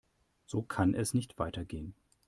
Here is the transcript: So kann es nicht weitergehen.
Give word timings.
So 0.47 0.63
kann 0.63 0.95
es 0.95 1.13
nicht 1.13 1.37
weitergehen. 1.37 1.93